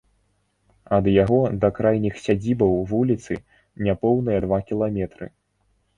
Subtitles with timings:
[0.95, 3.33] Ад яго да крайніх сядзібаў вуліцы
[3.89, 5.25] няпоўныя два кіламетры.